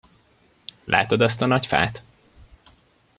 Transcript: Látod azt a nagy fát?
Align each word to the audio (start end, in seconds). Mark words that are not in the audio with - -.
Látod 0.83 1.21
azt 1.21 1.41
a 1.41 1.45
nagy 1.45 1.65
fát? 1.65 2.03